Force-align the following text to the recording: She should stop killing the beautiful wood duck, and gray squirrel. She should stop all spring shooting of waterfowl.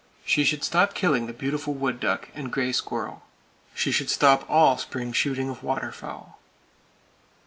She 0.25 0.43
should 0.43 0.63
stop 0.63 0.95
killing 0.95 1.27
the 1.27 1.31
beautiful 1.31 1.75
wood 1.75 1.99
duck, 1.99 2.29
and 2.33 2.51
gray 2.51 2.71
squirrel. 2.71 3.21
She 3.75 3.91
should 3.91 4.09
stop 4.09 4.49
all 4.49 4.79
spring 4.79 5.13
shooting 5.13 5.47
of 5.47 5.61
waterfowl. 5.61 6.39